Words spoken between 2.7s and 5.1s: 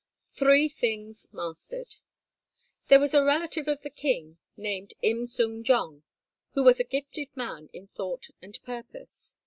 There was a relative of the king, named